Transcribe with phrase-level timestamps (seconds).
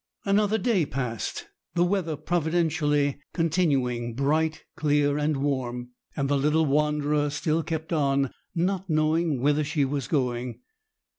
[0.25, 1.45] Another day passed,
[1.75, 8.31] the weather providentially continuing bright, clear, and warm, and the little wanderer still kept on,
[8.55, 10.61] not knowing whither she was going.